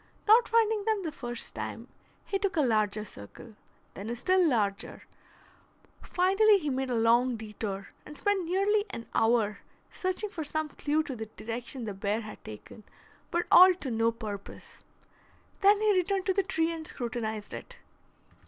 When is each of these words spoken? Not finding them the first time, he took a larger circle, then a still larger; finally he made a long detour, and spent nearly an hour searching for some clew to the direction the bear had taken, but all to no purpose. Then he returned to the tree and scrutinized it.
Not 0.27 0.49
finding 0.49 0.83
them 0.85 1.03
the 1.03 1.11
first 1.11 1.53
time, 1.53 1.87
he 2.25 2.39
took 2.39 2.55
a 2.57 2.61
larger 2.61 3.05
circle, 3.05 3.53
then 3.93 4.09
a 4.09 4.15
still 4.15 4.43
larger; 4.49 5.03
finally 6.01 6.57
he 6.57 6.71
made 6.71 6.89
a 6.89 6.95
long 6.95 7.37
detour, 7.37 7.89
and 8.03 8.17
spent 8.17 8.45
nearly 8.45 8.83
an 8.89 9.05
hour 9.13 9.59
searching 9.91 10.29
for 10.29 10.43
some 10.43 10.69
clew 10.69 11.03
to 11.03 11.15
the 11.15 11.27
direction 11.27 11.85
the 11.85 11.93
bear 11.93 12.21
had 12.21 12.43
taken, 12.43 12.83
but 13.29 13.45
all 13.51 13.75
to 13.75 13.91
no 13.91 14.11
purpose. 14.11 14.83
Then 15.59 15.79
he 15.79 15.93
returned 15.93 16.25
to 16.25 16.33
the 16.33 16.41
tree 16.41 16.71
and 16.71 16.87
scrutinized 16.87 17.53
it. 17.53 17.77